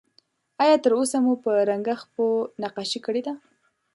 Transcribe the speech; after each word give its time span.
آیا 0.63 0.75
تر 0.83 0.91
اوسه 0.97 1.17
مو 1.23 1.33
په 1.43 1.51
رنګه 1.69 1.95
خپو 2.01 2.25
نقاشي 2.63 2.99
کړې 3.05 3.21
ده؟ 3.27 3.33